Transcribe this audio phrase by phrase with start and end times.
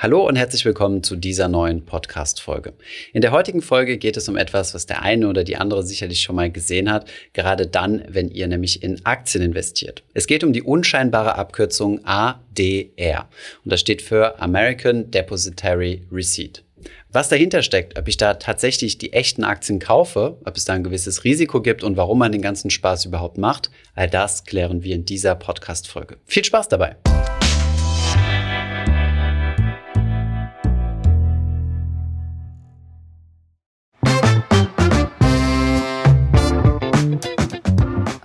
[0.00, 2.74] Hallo und herzlich willkommen zu dieser neuen Podcast-Folge.
[3.12, 6.20] In der heutigen Folge geht es um etwas, was der eine oder die andere sicherlich
[6.20, 10.04] schon mal gesehen hat, gerade dann, wenn ihr nämlich in Aktien investiert.
[10.14, 13.28] Es geht um die unscheinbare Abkürzung ADR
[13.64, 16.62] und das steht für American Depositary Receipt.
[17.10, 20.84] Was dahinter steckt, ob ich da tatsächlich die echten Aktien kaufe, ob es da ein
[20.84, 24.94] gewisses Risiko gibt und warum man den ganzen Spaß überhaupt macht, all das klären wir
[24.94, 26.18] in dieser Podcast-Folge.
[26.24, 26.94] Viel Spaß dabei!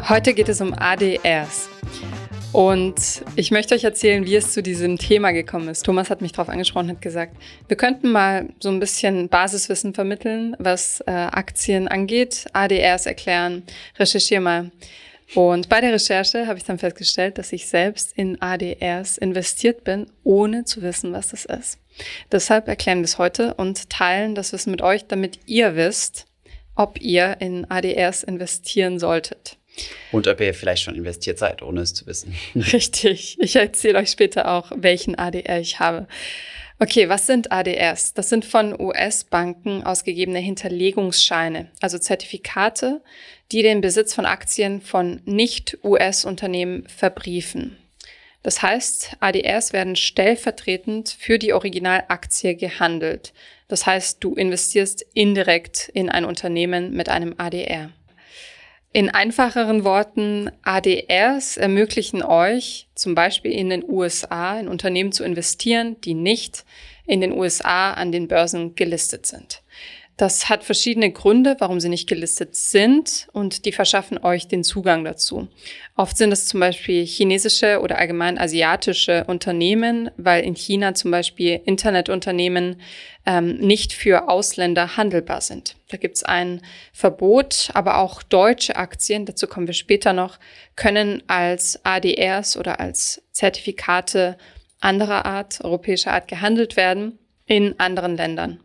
[0.10, 1.70] Heute geht es um ADRs.
[2.52, 5.86] Und ich möchte euch erzählen, wie es zu diesem Thema gekommen ist.
[5.86, 7.38] Thomas hat mich darauf angesprochen und hat gesagt,
[7.70, 13.64] wir könnten mal so ein bisschen Basiswissen vermitteln, was äh, Aktien angeht, ADRs erklären,
[13.98, 14.72] recherchiere mal.
[15.36, 20.08] Und bei der Recherche habe ich dann festgestellt, dass ich selbst in ADRs investiert bin,
[20.26, 21.80] ohne zu wissen, was das ist.
[22.30, 26.26] Deshalb erklären wir es heute und teilen das Wissen mit euch, damit ihr wisst,
[26.76, 29.58] ob ihr in ADRs investieren solltet.
[30.12, 32.36] Und ob ihr vielleicht schon investiert seid, ohne es zu wissen.
[32.56, 33.38] Richtig.
[33.40, 36.08] Ich erzähle euch später auch, welchen ADR ich habe.
[36.80, 38.14] Okay, was sind ADRs?
[38.14, 43.02] Das sind von US-Banken ausgegebene Hinterlegungsscheine, also Zertifikate,
[43.52, 47.78] die den Besitz von Aktien von Nicht-US-Unternehmen verbriefen.
[48.42, 53.34] Das heißt, ADRs werden stellvertretend für die Originalaktie gehandelt.
[53.70, 57.92] Das heißt, du investierst indirekt in ein Unternehmen mit einem ADR.
[58.96, 66.00] In einfacheren Worten, ADRs ermöglichen euch zum Beispiel in den USA in Unternehmen zu investieren,
[66.02, 66.64] die nicht
[67.08, 69.63] in den USA an den Börsen gelistet sind.
[70.16, 75.04] Das hat verschiedene Gründe, warum sie nicht gelistet sind und die verschaffen euch den Zugang
[75.04, 75.48] dazu.
[75.96, 81.62] Oft sind es zum Beispiel chinesische oder allgemein asiatische Unternehmen, weil in China zum Beispiel
[81.66, 82.80] Internetunternehmen
[83.26, 85.78] ähm, nicht für Ausländer handelbar sind.
[85.90, 86.62] Da gibt es ein
[86.92, 90.38] Verbot, aber auch deutsche Aktien, dazu kommen wir später noch,
[90.76, 94.38] können als ADRs oder als Zertifikate
[94.80, 98.60] anderer Art, europäischer Art gehandelt werden in anderen Ländern.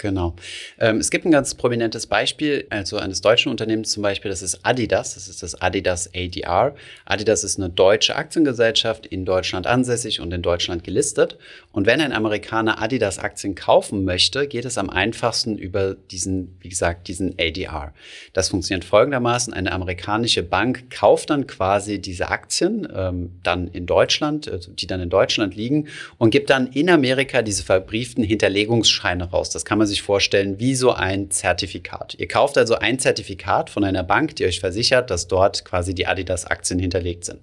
[0.00, 0.34] Genau.
[0.78, 4.60] Ähm, es gibt ein ganz prominentes Beispiel, also eines deutschen Unternehmens zum Beispiel, das ist
[4.64, 6.74] Adidas, das ist das Adidas ADR.
[7.04, 11.36] Adidas ist eine deutsche Aktiengesellschaft in Deutschland ansässig und in Deutschland gelistet.
[11.70, 16.70] Und wenn ein Amerikaner Adidas Aktien kaufen möchte, geht es am einfachsten über diesen, wie
[16.70, 17.92] gesagt, diesen ADR.
[18.32, 19.52] Das funktioniert folgendermaßen.
[19.52, 25.02] Eine amerikanische Bank kauft dann quasi diese Aktien ähm, dann in Deutschland, also die dann
[25.02, 29.50] in Deutschland liegen und gibt dann in Amerika diese verbrieften Hinterlegungsscheine raus.
[29.50, 32.14] Das kann man sich vorstellen wie so ein Zertifikat.
[32.18, 36.06] Ihr kauft also ein Zertifikat von einer Bank, die euch versichert, dass dort quasi die
[36.06, 37.40] Adidas-Aktien hinterlegt sind.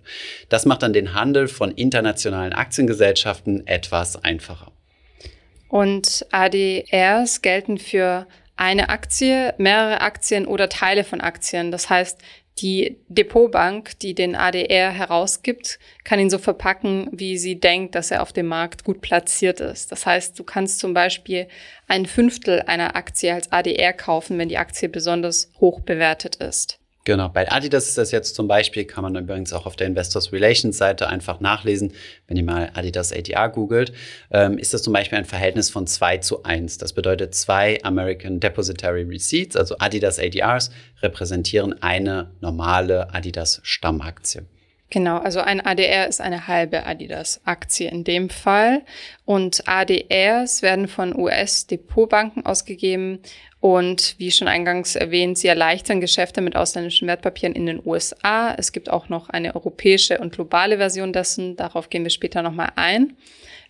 [0.49, 4.71] Das macht dann den Handel von internationalen Aktiengesellschaften etwas einfacher.
[5.69, 8.25] Und ADRs gelten für
[8.55, 11.71] eine Aktie, mehrere Aktien oder Teile von Aktien.
[11.71, 12.19] Das heißt,
[12.59, 18.21] die Depotbank, die den ADR herausgibt, kann ihn so verpacken, wie sie denkt, dass er
[18.21, 19.91] auf dem Markt gut platziert ist.
[19.91, 21.47] Das heißt, du kannst zum Beispiel
[21.87, 26.79] ein Fünftel einer Aktie als ADR kaufen, wenn die Aktie besonders hoch bewertet ist.
[27.07, 30.33] Genau, bei Adidas ist das jetzt zum Beispiel, kann man übrigens auch auf der Investors
[30.33, 31.93] Relations Seite einfach nachlesen,
[32.27, 33.93] wenn ihr mal Adidas ADR googelt,
[34.29, 36.79] ähm, ist das zum Beispiel ein Verhältnis von 2 zu 1.
[36.79, 40.69] Das bedeutet, zwei American Depositary Receipts, also Adidas ADRs,
[41.01, 44.41] repräsentieren eine normale Adidas Stammaktie.
[44.89, 48.83] Genau, also ein ADR ist eine halbe Adidas-Aktie in dem Fall.
[49.25, 53.19] Und ADRs werden von US-Depotbanken ausgegeben.
[53.59, 58.53] Und wie schon eingangs erwähnt, sie erleichtern Geschäfte mit ausländischen Wertpapieren in den USA.
[58.55, 61.55] Es gibt auch noch eine europäische und globale Version dessen.
[61.55, 63.17] Darauf gehen wir später nochmal ein.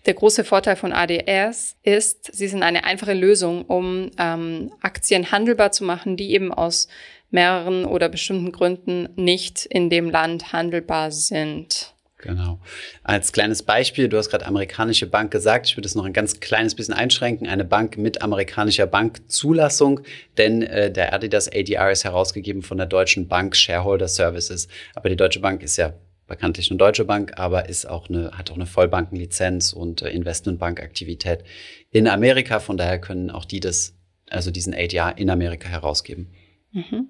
[0.06, 5.72] Der große Vorteil von ADRs ist, sie sind eine einfache Lösung, um ähm, Aktien handelbar
[5.72, 6.88] zu machen, die eben aus
[7.30, 11.94] mehreren oder bestimmten Gründen nicht in dem Land handelbar sind.
[12.20, 12.60] Genau.
[13.04, 16.40] Als kleines Beispiel, du hast gerade amerikanische Bank gesagt, ich würde es noch ein ganz
[16.40, 20.00] kleines bisschen einschränken, eine Bank mit amerikanischer Bankzulassung,
[20.38, 24.68] denn äh, der Adidas ADR ist herausgegeben von der Deutschen Bank Shareholder Services.
[24.96, 25.94] Aber die Deutsche Bank ist ja
[26.26, 31.44] bekanntlich eine deutsche Bank, aber ist auch eine, hat auch eine Vollbankenlizenz und äh, Investmentbankaktivität
[31.92, 32.60] in Amerika.
[32.60, 33.96] Von daher können auch die das,
[34.30, 36.34] also diesen ADR in Amerika herausgeben.
[36.72, 37.10] Mhm.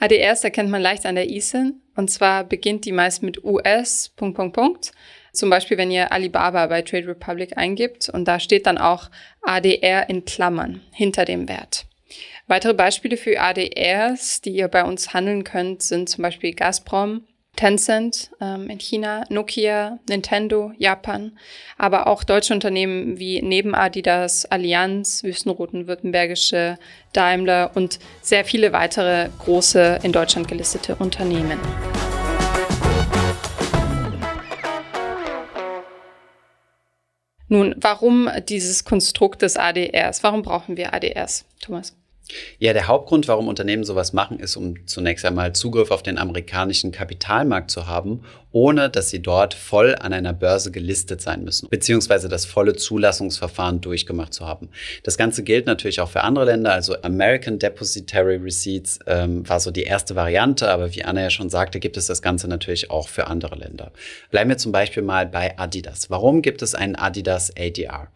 [0.00, 1.82] ADRs erkennt man leicht an der ISIN.
[1.94, 4.92] Und zwar beginnt die meist mit US, Punkt, Punkt, Punkt.
[5.32, 9.10] Zum Beispiel, wenn ihr Alibaba bei Trade Republic eingibt und da steht dann auch
[9.42, 11.86] ADR in Klammern hinter dem Wert.
[12.46, 17.24] Weitere Beispiele für ADRs, die ihr bei uns handeln könnt, sind zum Beispiel Gazprom,
[17.60, 21.38] Tencent ähm, in China, Nokia, Nintendo, Japan,
[21.76, 26.78] aber auch deutsche Unternehmen wie neben Adidas, Allianz, Wüstenroten, Württembergische,
[27.12, 31.58] Daimler und sehr viele weitere große in Deutschland gelistete Unternehmen.
[37.48, 40.22] Nun, warum dieses Konstrukt des ADRs?
[40.22, 41.99] Warum brauchen wir ADRs, Thomas?
[42.58, 46.92] Ja, der Hauptgrund, warum Unternehmen sowas machen, ist, um zunächst einmal Zugriff auf den amerikanischen
[46.92, 48.22] Kapitalmarkt zu haben,
[48.52, 53.80] ohne dass sie dort voll an einer Börse gelistet sein müssen, beziehungsweise das volle Zulassungsverfahren
[53.80, 54.68] durchgemacht zu haben.
[55.04, 56.72] Das Ganze gilt natürlich auch für andere Länder.
[56.72, 61.50] Also American Depositary Receipts ähm, war so die erste Variante, aber wie Anna ja schon
[61.50, 63.92] sagte, gibt es das Ganze natürlich auch für andere Länder.
[64.30, 66.10] Bleiben wir zum Beispiel mal bei Adidas.
[66.10, 68.08] Warum gibt es einen Adidas ADR?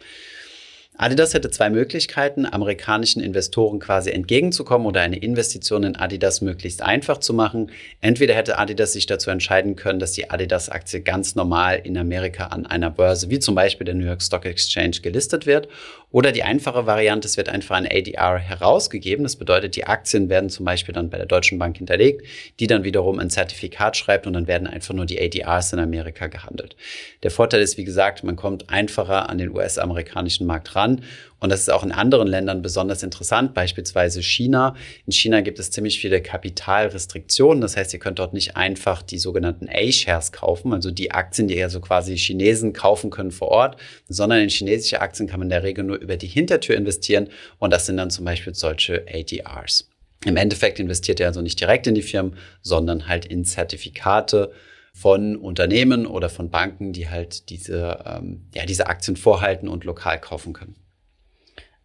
[0.97, 7.19] Adidas hätte zwei Möglichkeiten, amerikanischen Investoren quasi entgegenzukommen oder eine Investition in Adidas möglichst einfach
[7.19, 7.73] zu machen.
[8.01, 12.65] Entweder hätte Adidas sich dazu entscheiden können, dass die Adidas-Aktie ganz normal in Amerika an
[12.65, 15.67] einer Börse, wie zum Beispiel der New York Stock Exchange, gelistet wird.
[16.15, 19.25] Oder die einfache Variante, es wird einfach ein ADR herausgegeben.
[19.25, 22.25] Das bedeutet, die Aktien werden zum Beispiel dann bei der Deutschen Bank hinterlegt,
[22.61, 26.29] die dann wiederum ein Zertifikat schreibt und dann werden einfach nur die ADRs in Amerika
[26.29, 26.77] gehandelt.
[27.25, 31.03] Der Vorteil ist, wie gesagt, man kommt einfacher an den US-amerikanischen Markt ran
[31.45, 34.75] und das ist auch in anderen Ländern besonders interessant, beispielsweise China.
[35.05, 37.61] In China gibt es ziemlich viele Kapitalrestriktionen.
[37.61, 41.63] Das heißt, ihr könnt dort nicht einfach die sogenannten A-Shares kaufen, also die Aktien, die
[41.63, 43.77] also quasi Chinesen kaufen können vor Ort,
[44.09, 47.29] sondern in chinesische Aktien kann man in der Regel nur über die Hintertür investieren.
[47.59, 49.91] Und das sind dann zum Beispiel solche ADRs.
[50.25, 54.51] Im Endeffekt investiert ihr also nicht direkt in die Firmen, sondern halt in Zertifikate
[54.95, 60.19] von Unternehmen oder von Banken, die halt diese, ähm, ja, diese Aktien vorhalten und lokal
[60.19, 60.77] kaufen können.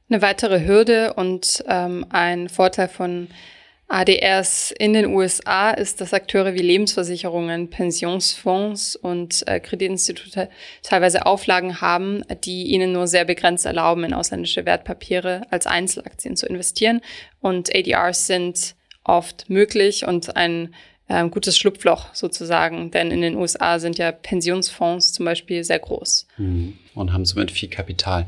[0.09, 3.27] Eine weitere Hürde und ähm, ein Vorteil von
[3.89, 10.50] ADRs in den USA ist, dass Akteure wie Lebensversicherungen, Pensionsfonds und äh, Kreditinstitute
[10.81, 16.47] teilweise Auflagen haben, die ihnen nur sehr begrenzt erlauben, in ausländische Wertpapiere als Einzelaktien zu
[16.47, 17.01] investieren.
[17.39, 20.73] Und ADRs sind oft möglich und ein
[21.09, 26.27] äh, gutes Schlupfloch sozusagen, denn in den USA sind ja Pensionsfonds zum Beispiel sehr groß.
[26.38, 26.77] Mhm.
[26.95, 28.27] Und haben somit viel Kapital.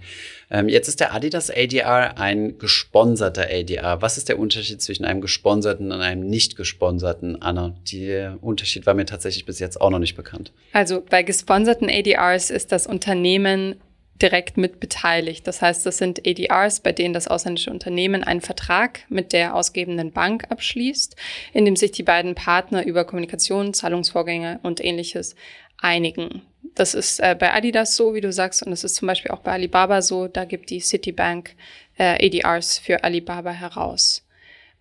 [0.50, 4.02] Ähm, jetzt ist der Adidas ADR ein gesponserter ADR.
[4.02, 7.76] Was ist der Unterschied zwischen einem gesponserten und einem nicht gesponserten, Anna?
[7.92, 10.52] Der Unterschied war mir tatsächlich bis jetzt auch noch nicht bekannt.
[10.74, 13.76] Also bei gesponserten ADRs ist das Unternehmen
[14.22, 15.48] direkt mit beteiligt.
[15.48, 20.12] Das heißt, das sind ADRs, bei denen das ausländische Unternehmen einen Vertrag mit der ausgebenden
[20.12, 21.16] Bank abschließt,
[21.54, 25.36] in dem sich die beiden Partner über Kommunikation, Zahlungsvorgänge und ähnliches
[25.78, 26.42] einigen.
[26.76, 29.40] Das ist äh, bei Adidas so, wie du sagst, und das ist zum Beispiel auch
[29.40, 30.28] bei Alibaba so.
[30.28, 31.56] Da gibt die Citibank
[31.98, 34.24] äh, ADRs für Alibaba heraus.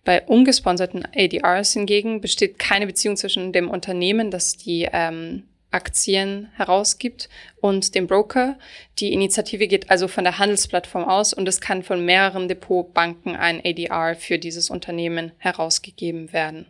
[0.03, 7.29] Bei ungesponserten ADRs hingegen besteht keine Beziehung zwischen dem Unternehmen, das die ähm, Aktien herausgibt
[7.61, 8.57] und dem Broker.
[8.99, 13.61] Die Initiative geht also von der Handelsplattform aus und es kann von mehreren Depotbanken ein
[13.65, 16.67] ADR für dieses Unternehmen herausgegeben werden.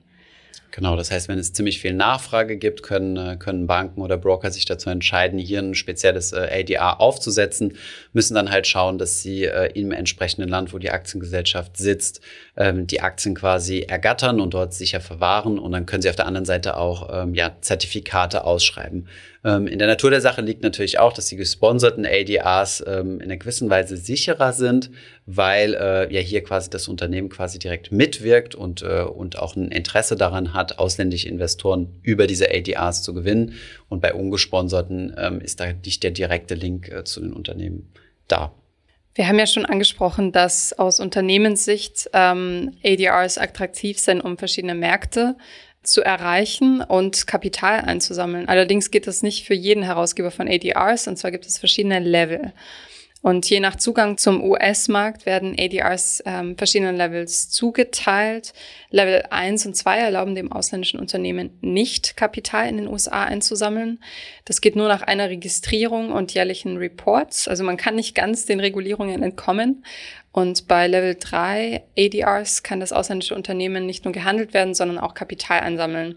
[0.72, 4.52] Genau, das heißt, wenn es ziemlich viel Nachfrage gibt, können, äh, können Banken oder Broker
[4.52, 7.74] sich dazu entscheiden, hier ein spezielles äh, ADR aufzusetzen,
[8.14, 12.22] müssen dann halt schauen, dass sie äh, im entsprechenden Land, wo die Aktiengesellschaft sitzt,
[12.56, 15.60] ähm, die Aktien quasi ergattern und dort sicher verwahren.
[15.60, 19.10] Und dann können sie auf der anderen Seite auch ähm, ja, Zertifikate ausschreiben.
[19.44, 23.38] Ähm, in der Natur der Sache liegt natürlich auch, dass die gesponserten ADRs in einer
[23.38, 24.92] gewissen Weise sicherer sind,
[25.26, 25.74] weil
[26.10, 30.61] ja hier quasi das Unternehmen quasi direkt mitwirkt und, und auch ein Interesse daran hat,
[30.70, 33.54] ausländische Investoren über diese ADRs zu gewinnen.
[33.90, 37.92] Und bei ungesponserten ähm, ist da nicht der direkte Link äh, zu den Unternehmen
[38.28, 38.54] da.
[39.14, 45.36] Wir haben ja schon angesprochen, dass aus Unternehmenssicht ähm, ADRs attraktiv sind, um verschiedene Märkte
[45.84, 48.48] zu erreichen und Kapital einzusammeln.
[48.48, 52.54] Allerdings geht das nicht für jeden Herausgeber von ADRs, und zwar gibt es verschiedene Level.
[53.22, 58.54] Und je nach Zugang zum US-Markt werden ADRs ähm, verschiedenen Levels zugeteilt.
[58.90, 64.00] Level 1 und 2 erlauben dem ausländischen Unternehmen nicht, Kapital in den USA einzusammeln.
[64.46, 67.48] Das geht nur nach einer Registrierung und jährlichen Reports.
[67.48, 69.86] Also man kann nicht ganz den Regulierungen entkommen.
[70.34, 75.14] Und bei Level 3 ADRs kann das ausländische Unternehmen nicht nur gehandelt werden, sondern auch
[75.14, 76.16] Kapital einsammeln.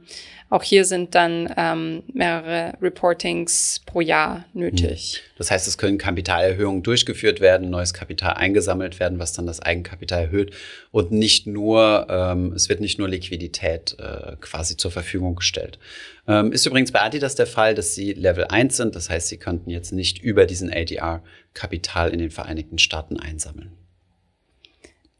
[0.50, 5.16] Auch hier sind dann ähm, mehrere Reportings pro Jahr nötig.
[5.16, 5.32] Hm.
[5.38, 10.24] Das heißt, es können Kapitalerhöhungen durchgeführt werden, neues Kapital eingesammelt werden, was dann das Eigenkapital
[10.24, 10.54] erhöht.
[10.92, 15.80] Und nicht nur, ähm, es wird nicht nur Liquidität äh, quasi zur Verfügung gestellt.
[16.28, 18.94] Ähm, ist übrigens bei Adidas der Fall, dass sie Level 1 sind.
[18.94, 23.72] Das heißt, sie könnten jetzt nicht über diesen ADR Kapital in den Vereinigten Staaten einsammeln.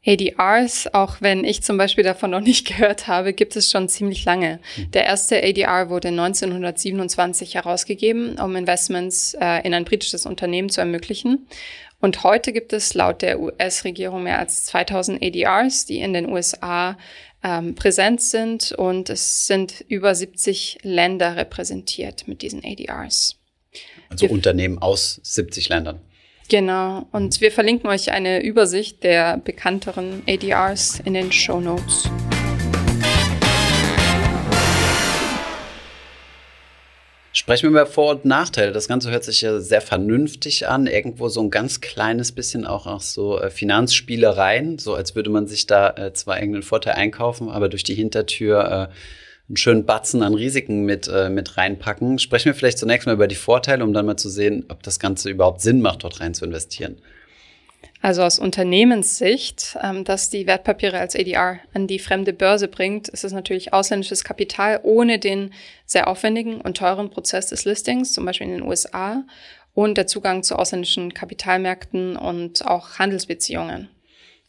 [0.05, 4.25] ADRs, auch wenn ich zum Beispiel davon noch nicht gehört habe, gibt es schon ziemlich
[4.25, 4.59] lange.
[4.77, 4.91] Mhm.
[4.91, 11.47] Der erste ADR wurde 1927 herausgegeben, um Investments äh, in ein britisches Unternehmen zu ermöglichen.
[11.99, 16.97] Und heute gibt es laut der US-Regierung mehr als 2000 ADRs, die in den USA
[17.43, 18.73] ähm, präsent sind.
[18.73, 23.37] Und es sind über 70 Länder repräsentiert mit diesen ADRs.
[24.09, 25.99] Also Wir Unternehmen aus 70 Ländern.
[26.47, 27.07] Genau.
[27.11, 32.09] Und wir verlinken euch eine Übersicht der bekannteren ADRs in den Show Notes.
[37.33, 38.71] Sprechen wir über Vor- und Nachteile.
[38.71, 40.87] Das Ganze hört sich ja sehr vernünftig an.
[40.87, 45.45] Irgendwo so ein ganz kleines bisschen auch auch so äh, Finanzspielereien, so als würde man
[45.45, 48.95] sich da äh, zwar irgendeinen Vorteil einkaufen, aber durch die Hintertür äh,
[49.47, 52.17] einen schönen Batzen an Risiken mit, äh, mit reinpacken.
[52.19, 54.99] Sprechen wir vielleicht zunächst mal über die Vorteile, um dann mal zu sehen, ob das
[54.99, 56.97] Ganze überhaupt Sinn macht, dort rein zu investieren.
[58.01, 63.23] Also aus Unternehmenssicht, ähm, dass die Wertpapiere als ADR an die fremde Börse bringt, ist
[63.23, 65.51] es natürlich ausländisches Kapital ohne den
[65.85, 69.23] sehr aufwendigen und teuren Prozess des Listings, zum Beispiel in den USA,
[69.73, 73.89] und der Zugang zu ausländischen Kapitalmärkten und auch Handelsbeziehungen.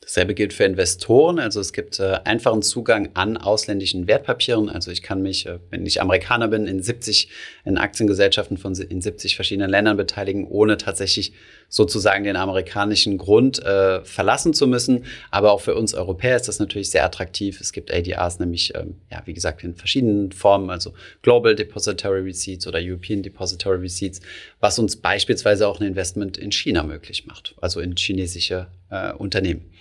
[0.07, 1.41] Dasselbe gilt für Investoren.
[1.41, 4.69] Also es gibt äh, einfachen Zugang an ausländischen Wertpapieren.
[4.69, 7.29] Also ich kann mich, äh, wenn ich Amerikaner bin, in 70
[7.65, 11.33] in Aktiengesellschaften von in 70 verschiedenen Ländern beteiligen, ohne tatsächlich
[11.69, 15.07] sozusagen den amerikanischen Grund äh, verlassen zu müssen.
[15.33, 17.61] Aber auch für uns Europäer ist das natürlich sehr attraktiv.
[17.61, 22.69] Es gibt ADRs nämlich, ähm, ja, wie gesagt, in verschiedenen Formen, also Global Depository Receipts
[22.69, 24.21] oder European Depository Receipts,
[24.61, 29.73] was uns beispielsweise auch ein Investment in China möglich macht, also in chinesische äh, Unternehmen.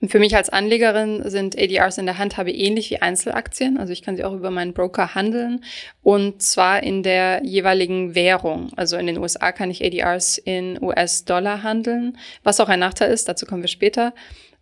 [0.00, 3.78] Und für mich als Anlegerin sind ADRs in der Handhabe ähnlich wie Einzelaktien.
[3.78, 5.64] Also ich kann sie auch über meinen Broker handeln
[6.02, 8.70] und zwar in der jeweiligen Währung.
[8.76, 13.28] Also in den USA kann ich ADRs in US-Dollar handeln, was auch ein Nachteil ist.
[13.28, 14.14] Dazu kommen wir später.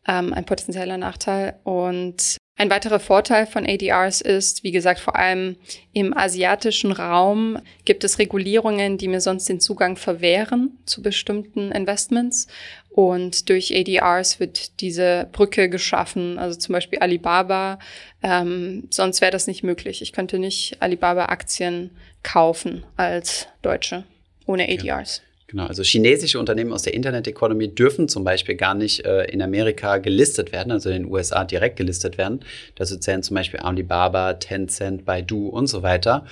[0.09, 1.59] Ähm, ein potenzieller Nachteil.
[1.65, 5.57] Und ein weiterer Vorteil von ADRs ist, wie gesagt, vor allem
[5.93, 12.47] im asiatischen Raum gibt es Regulierungen, die mir sonst den Zugang verwehren zu bestimmten Investments.
[12.89, 16.39] Und durch ADRs wird diese Brücke geschaffen.
[16.39, 17.79] Also zum Beispiel Alibaba.
[18.23, 20.01] Ähm, sonst wäre das nicht möglich.
[20.01, 21.91] Ich könnte nicht Alibaba-Aktien
[22.23, 24.05] kaufen als Deutsche
[24.47, 25.21] ohne ADRs.
[25.49, 29.41] Genau, also chinesische Unternehmen aus der Internet Economy dürfen zum Beispiel gar nicht äh, in
[29.41, 32.41] Amerika gelistet werden, also in den USA direkt gelistet werden.
[32.75, 36.27] Dazu zählen zum Beispiel Alibaba, Tencent, Baidu und so weiter.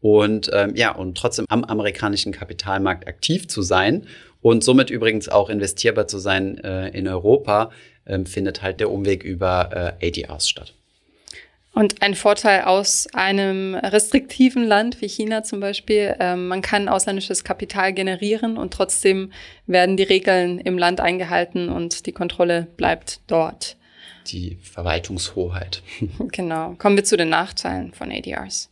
[0.00, 4.06] Und ähm, ja, und trotzdem am amerikanischen Kapitalmarkt aktiv zu sein
[4.40, 7.70] und somit übrigens auch investierbar zu sein äh, in Europa,
[8.04, 10.74] äh, findet halt der Umweg über äh, ADRs statt.
[11.72, 17.44] Und ein Vorteil aus einem restriktiven Land wie China zum Beispiel, äh, man kann ausländisches
[17.44, 19.32] Kapital generieren und trotzdem
[19.66, 23.76] werden die Regeln im Land eingehalten und die Kontrolle bleibt dort.
[24.26, 25.82] Die Verwaltungshoheit.
[26.32, 26.74] Genau.
[26.78, 28.69] Kommen wir zu den Nachteilen von ADRs.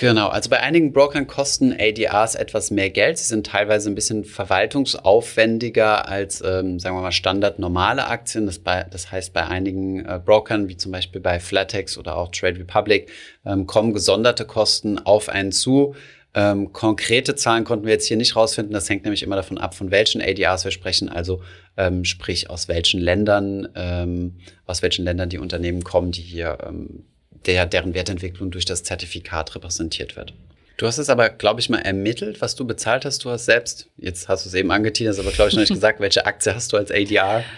[0.00, 3.18] Genau, also bei einigen Brokern kosten ADRs etwas mehr Geld.
[3.18, 8.46] Sie sind teilweise ein bisschen verwaltungsaufwendiger als, ähm, sagen wir mal, Standard normale Aktien.
[8.46, 12.30] Das, bei, das heißt, bei einigen äh, Brokern, wie zum Beispiel bei Flatex oder auch
[12.30, 13.10] Trade Republic,
[13.44, 15.96] ähm, kommen gesonderte Kosten auf einen zu.
[16.32, 18.72] Ähm, konkrete Zahlen konnten wir jetzt hier nicht rausfinden.
[18.72, 21.08] Das hängt nämlich immer davon ab, von welchen ADRs wir sprechen.
[21.08, 21.42] Also
[21.76, 27.02] ähm, sprich aus welchen Ländern, ähm, aus welchen Ländern die Unternehmen kommen, die hier ähm,
[27.46, 30.34] der, deren Wertentwicklung durch das Zertifikat repräsentiert wird.
[30.76, 33.24] Du hast es aber, glaube ich, mal ermittelt, was du bezahlt hast.
[33.24, 35.98] Du hast selbst, jetzt hast du es eben angeteasert, aber glaube ich noch nicht gesagt,
[36.00, 37.44] welche Aktie hast du als ADR?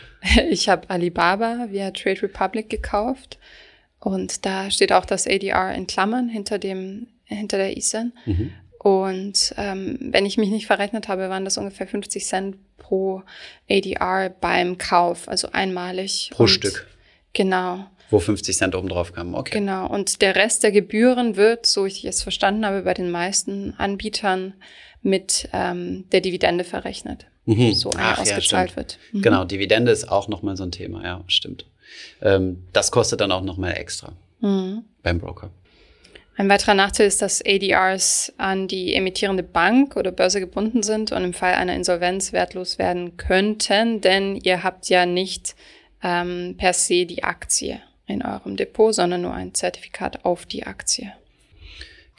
[0.50, 3.38] Ich habe Alibaba via Trade Republic gekauft
[4.00, 8.12] und da steht auch das ADR in Klammern hinter dem hinter der ISIN.
[8.26, 8.52] Mhm.
[8.78, 13.22] Und ähm, wenn ich mich nicht verrechnet habe, waren das ungefähr 50 Cent pro
[13.70, 16.30] ADR beim Kauf, also einmalig.
[16.32, 16.87] Pro Stück.
[17.32, 17.87] Genau.
[18.10, 19.58] Wo 50 Cent oben drauf kamen, okay.
[19.58, 23.74] Genau, und der Rest der Gebühren wird, so ich es verstanden habe, bei den meisten
[23.78, 24.54] Anbietern
[25.02, 27.26] mit ähm, der Dividende verrechnet.
[27.46, 27.72] Mhm.
[27.74, 28.98] So eine Ach, ausgezahlt ja, wird.
[29.12, 29.22] Mhm.
[29.22, 31.66] Genau, Dividende ist auch nochmal so ein Thema, ja, stimmt.
[32.20, 34.84] Ähm, das kostet dann auch nochmal extra mhm.
[35.02, 35.50] beim Broker.
[36.36, 41.22] Ein weiterer Nachteil ist, dass ADRs an die emittierende Bank oder Börse gebunden sind und
[41.22, 45.54] im Fall einer Insolvenz wertlos werden könnten, denn ihr habt ja nicht
[46.02, 51.12] ähm, per se die Aktie in eurem Depot, sondern nur ein Zertifikat auf die Aktie.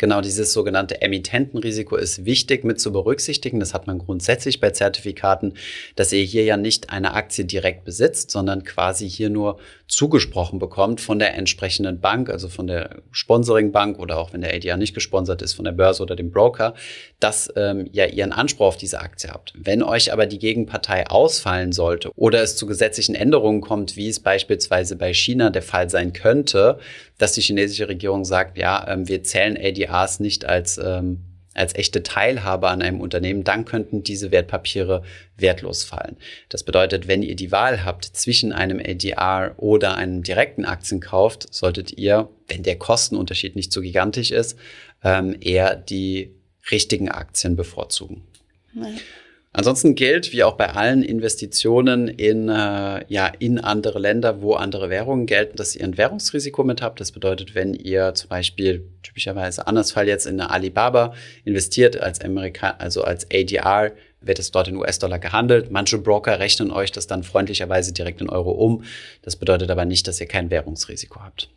[0.01, 3.59] Genau, dieses sogenannte Emittentenrisiko ist wichtig mit zu berücksichtigen.
[3.59, 5.53] Das hat man grundsätzlich bei Zertifikaten,
[5.95, 11.01] dass ihr hier ja nicht eine Aktie direkt besitzt, sondern quasi hier nur zugesprochen bekommt
[11.01, 15.43] von der entsprechenden Bank, also von der Sponsoring-Bank oder auch wenn der ADR nicht gesponsert
[15.43, 16.73] ist, von der Börse oder dem Broker,
[17.19, 19.53] dass ähm, ja ihr einen Anspruch auf diese Aktie habt.
[19.55, 24.19] Wenn euch aber die Gegenpartei ausfallen sollte oder es zu gesetzlichen Änderungen kommt, wie es
[24.19, 26.79] beispielsweise bei China der Fall sein könnte,
[27.21, 29.55] dass die chinesische Regierung sagt, ja, ähm, wir zählen
[29.91, 35.03] ADRs nicht als ähm, als echte Teilhabe an einem Unternehmen, dann könnten diese Wertpapiere
[35.35, 36.17] wertlos fallen.
[36.49, 41.91] Das bedeutet, wenn ihr die Wahl habt zwischen einem ADR oder einem direkten Aktienkauf, solltet
[41.97, 44.57] ihr, wenn der Kostenunterschied nicht so gigantisch ist,
[45.03, 46.33] ähm, eher die
[46.71, 48.23] richtigen Aktien bevorzugen.
[48.73, 48.99] Nein.
[49.53, 54.89] Ansonsten gilt, wie auch bei allen Investitionen in, äh, ja, in andere Länder, wo andere
[54.89, 57.01] Währungen gelten, dass ihr ein Währungsrisiko mit habt.
[57.01, 62.21] Das bedeutet, wenn ihr zum Beispiel typischerweise anders Fall jetzt in eine Alibaba investiert als
[62.21, 63.91] Amerika, also als ADR,
[64.21, 65.69] wird es dort in US-Dollar gehandelt.
[65.69, 68.85] Manche Broker rechnen euch das dann freundlicherweise direkt in Euro um.
[69.21, 71.49] Das bedeutet aber nicht, dass ihr kein Währungsrisiko habt.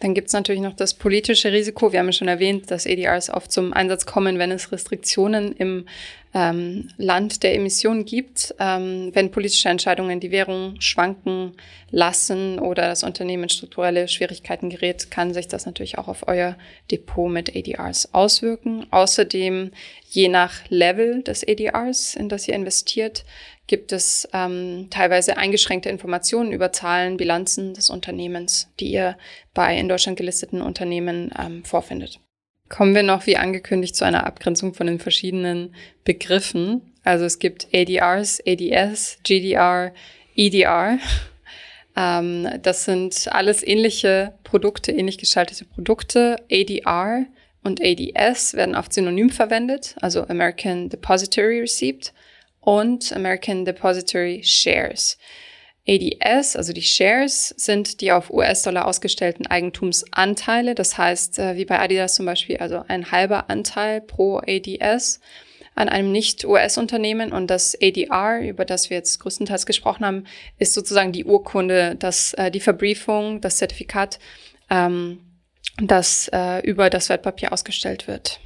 [0.00, 1.92] Dann gibt es natürlich noch das politische Risiko.
[1.92, 5.86] Wir haben ja schon erwähnt, dass ADRs oft zum Einsatz kommen, wenn es Restriktionen im
[6.34, 8.54] ähm, Land der Emissionen gibt.
[8.58, 11.52] Ähm, wenn politische Entscheidungen die Währung schwanken
[11.90, 16.58] lassen oder das Unternehmen in strukturelle Schwierigkeiten gerät, kann sich das natürlich auch auf euer
[16.90, 18.86] Depot mit ADRs auswirken.
[18.90, 19.70] Außerdem,
[20.10, 23.24] je nach Level des ADRs, in das ihr investiert,
[23.66, 29.16] gibt es ähm, teilweise eingeschränkte Informationen über Zahlen, Bilanzen des Unternehmens, die ihr
[29.54, 32.20] bei in Deutschland gelisteten Unternehmen ähm, vorfindet.
[32.74, 36.82] Kommen wir noch, wie angekündigt, zu einer Abgrenzung von den verschiedenen Begriffen.
[37.04, 39.94] Also es gibt ADRs, ADS, GDR,
[40.34, 40.98] EDR.
[41.96, 46.38] Ähm, das sind alles ähnliche Produkte, ähnlich gestaltete Produkte.
[46.50, 47.26] ADR
[47.62, 52.12] und ADS werden oft synonym verwendet, also American Depository Receipt
[52.60, 55.18] und American Depository Shares.
[55.86, 60.74] ADS, also die Shares, sind die auf US-Dollar ausgestellten Eigentumsanteile.
[60.74, 65.20] Das heißt, äh, wie bei Adidas zum Beispiel, also ein halber Anteil pro ADS
[65.74, 67.32] an einem Nicht-US-Unternehmen.
[67.32, 70.24] Und das ADR, über das wir jetzt größtenteils gesprochen haben,
[70.58, 74.18] ist sozusagen die Urkunde, dass äh, die Verbriefung, das Zertifikat,
[74.70, 75.20] ähm,
[75.82, 78.40] das äh, über das Wertpapier ausgestellt wird.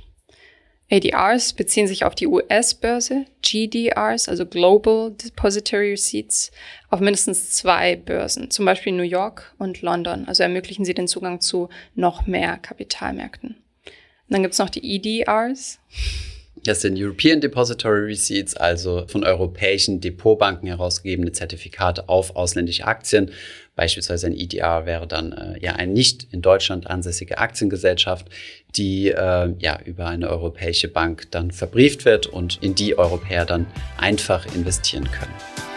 [0.91, 6.51] ADRs beziehen sich auf die US-Börse, GDRs, also Global Depository Receipts,
[6.89, 10.27] auf mindestens zwei Börsen, zum Beispiel New York und London.
[10.27, 13.51] Also ermöglichen sie den Zugang zu noch mehr Kapitalmärkten.
[13.51, 15.79] Und dann gibt's noch die EDRs.
[16.65, 23.31] Das sind European Depository Receipts, also von europäischen Depotbanken herausgegebene Zertifikate auf ausländische Aktien.
[23.77, 28.27] Beispielsweise ein EDR wäre dann äh, ja eine nicht in Deutschland ansässige Aktiengesellschaft,
[28.77, 33.67] die äh, ja über eine europäische Bank dann verbrieft wird und in die Europäer dann
[33.97, 35.68] einfach investieren können.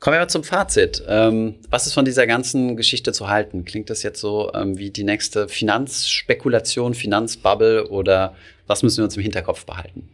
[0.00, 1.02] Kommen wir mal zum Fazit.
[1.08, 3.66] Ähm, was ist von dieser ganzen Geschichte zu halten?
[3.66, 8.34] Klingt das jetzt so ähm, wie die nächste Finanzspekulation, Finanzbubble oder
[8.66, 10.08] was müssen wir uns im Hinterkopf behalten?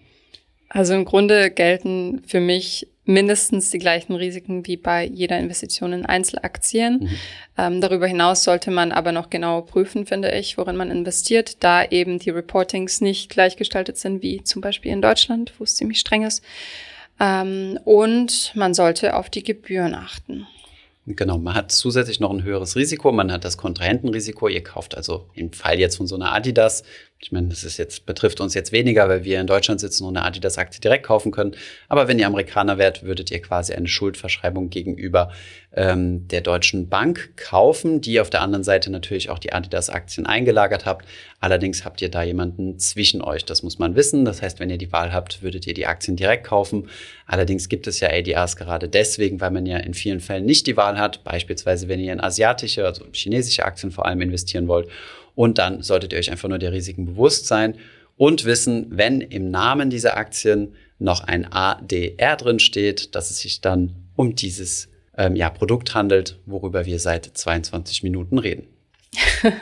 [0.69, 6.05] Also im Grunde gelten für mich mindestens die gleichen Risiken wie bei jeder Investition in
[6.05, 6.99] Einzelaktien.
[7.03, 7.11] Mhm.
[7.57, 11.85] Ähm, darüber hinaus sollte man aber noch genau prüfen, finde ich, worin man investiert, da
[11.85, 16.25] eben die Reportings nicht gleichgestaltet sind wie zum Beispiel in Deutschland, wo es ziemlich streng
[16.25, 16.43] ist.
[17.19, 20.47] Ähm, und man sollte auf die Gebühren achten.
[21.07, 24.49] Genau, man hat zusätzlich noch ein höheres Risiko, man hat das Kontrahentenrisiko.
[24.49, 26.83] Ihr kauft also im Fall jetzt von so einer Adidas
[27.19, 30.17] ich meine, das ist jetzt, betrifft uns jetzt weniger, weil wir in Deutschland sitzen und
[30.17, 31.57] eine Adidas-Aktie direkt kaufen können.
[31.89, 35.33] Aber wenn ihr Amerikaner wärt, würdet ihr quasi eine Schuldverschreibung gegenüber
[35.73, 40.85] ähm, der Deutschen Bank kaufen, die auf der anderen Seite natürlich auch die Adidas-Aktien eingelagert
[40.85, 41.07] habt.
[41.41, 43.47] Allerdings habt ihr da jemanden zwischen euch.
[43.47, 44.27] Das muss man wissen.
[44.27, 46.91] Das heißt, wenn ihr die Wahl habt, würdet ihr die Aktien direkt kaufen.
[47.27, 50.77] Allerdings gibt es ja ADRs gerade deswegen, weil man ja in vielen Fällen nicht die
[50.77, 51.25] Wahl hat.
[51.25, 54.89] Beispielsweise, wenn ihr in asiatische, also chinesische Aktien vor allem investieren wollt
[55.37, 57.77] und dann solltet ihr euch einfach nur der Risiken bewusst sein
[58.17, 63.61] und wissen, wenn im Namen dieser Aktien noch ein ADR drin steht, dass es sich
[63.61, 68.67] dann um dieses ähm, ja, Produkt handelt, worüber wir seit 22 Minuten reden.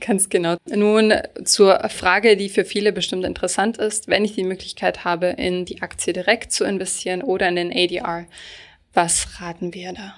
[0.00, 0.56] Ganz genau.
[0.68, 1.14] Nun
[1.44, 5.82] zur Frage, die für viele bestimmt interessant ist, wenn ich die Möglichkeit habe, in die
[5.82, 8.26] Aktie direkt zu investieren oder in den ADR,
[8.94, 10.14] was raten wir da?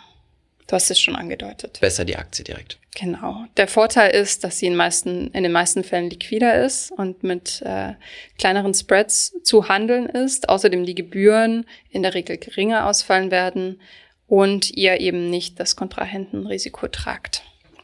[0.66, 1.78] Du hast es schon angedeutet.
[1.80, 2.78] Besser die Aktie direkt.
[2.94, 3.44] Genau.
[3.56, 7.60] Der Vorteil ist, dass sie in, meisten, in den meisten Fällen liquider ist und mit
[7.62, 7.94] äh,
[8.38, 10.48] kleineren Spreads zu handeln ist.
[10.48, 13.80] Außerdem die Gebühren in der Regel geringer ausfallen werden.
[14.26, 17.42] und ihr eben nicht das Kontrahentenrisiko tragt.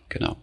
[0.08, 0.36] Genau.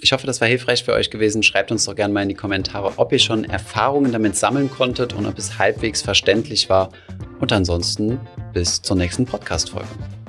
[0.00, 1.42] Ich hoffe, das war hilfreich für euch gewesen.
[1.42, 5.12] Schreibt uns doch gerne mal in die Kommentare, ob ihr schon Erfahrungen damit sammeln konntet
[5.12, 6.92] und ob es halbwegs verständlich war.
[7.40, 8.20] Und ansonsten
[8.52, 9.88] bis zur nächsten Podcast-Folge.